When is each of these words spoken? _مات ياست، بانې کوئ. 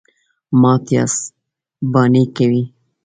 _مات 0.61 0.85
ياست، 0.95 1.21
بانې 1.91 2.23
کوئ. 2.35 2.61